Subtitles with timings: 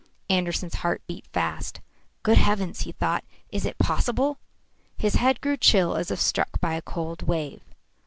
[0.31, 1.79] Andersen's heart beat fast.
[2.23, 3.23] "Good heavens!" he thought.
[3.51, 4.39] "Is it possible?"
[4.97, 7.61] His head grew chill as if struck by a cold wave.